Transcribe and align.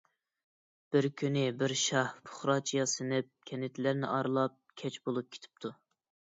بىر 0.95 1.07
كۈنى 1.21 1.43
بىر 1.59 1.75
شاھ 1.83 2.15
پۇقراچە 2.31 2.79
ياسىنىپ 2.81 3.31
كەنتلەرنى 3.53 4.13
ئارىلاپ، 4.17 4.59
كەچ 4.85 5.01
بولۇپ 5.07 5.33
كېتىپتۇ. 5.39 5.77